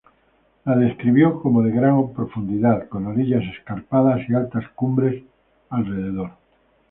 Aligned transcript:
La 0.65 0.75
describió 0.75 1.39
como 1.43 1.61
de 1.61 1.69
gran 1.69 2.11
profundidad, 2.13 2.87
con 2.89 3.05
orillas 3.05 3.43
escarpadas 3.55 4.27
y 4.27 4.33
altas 4.33 4.67
cumbres 4.69 5.23
alrededor. 5.69 6.31